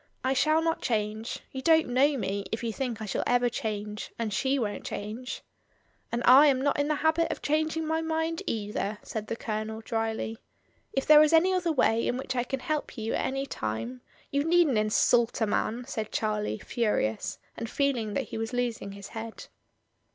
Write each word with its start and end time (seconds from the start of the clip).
"I 0.23 0.33
shall 0.33 0.63
not 0.63 0.81
change; 0.81 1.41
you 1.51 1.61
don't 1.61 1.87
know 1.89 2.01
STELLA 2.01 2.13
M£A. 2.17 2.17
l8l 2.17 2.19
me, 2.21 2.45
if 2.51 2.63
you 2.63 2.73
think 2.73 2.99
I 2.99 3.05
shall 3.05 3.23
ever 3.27 3.49
change; 3.49 4.11
and 4.17 4.33
she 4.33 4.57
won't 4.57 4.83
change." 4.83 5.43
"And 6.11 6.23
I 6.25 6.47
am 6.47 6.59
not 6.59 6.79
in 6.79 6.87
the 6.87 6.95
habit 6.95 7.31
of 7.31 7.43
changing 7.43 7.85
my 7.85 8.01
mind 8.01 8.41
either," 8.47 8.97
said 9.03 9.27
the 9.27 9.35
Colonel, 9.35 9.81
dryly. 9.81 10.39
"If 10.91 11.05
there 11.05 11.21
is 11.21 11.33
any 11.33 11.53
other 11.53 11.71
way 11.71 12.07
in 12.07 12.17
which 12.17 12.35
I 12.35 12.43
can 12.43 12.61
help 12.61 12.97
you 12.97 13.13
at 13.13 13.23
any 13.23 13.45
time" 13.45 14.01
"You 14.31 14.43
needn't 14.43 14.79
insult 14.79 15.39
a 15.39 15.45
man," 15.45 15.85
said 15.87 16.11
Charlie, 16.11 16.57
furious, 16.57 17.37
and 17.55 17.69
feeling 17.69 18.15
that 18.15 18.29
he 18.29 18.39
was 18.39 18.53
losing 18.53 18.93
his 18.93 19.09
head. 19.09 19.45